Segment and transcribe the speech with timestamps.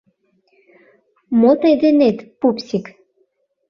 [1.39, 2.85] —Мо тый денет, пупсик?